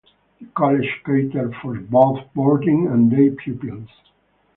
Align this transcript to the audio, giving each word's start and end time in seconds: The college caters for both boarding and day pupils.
The 0.39 0.47
college 0.57 0.89
caters 1.05 1.53
for 1.61 1.75
both 1.79 2.21
boarding 2.33 2.87
and 2.87 3.11
day 3.11 3.29
pupils. 3.29 3.87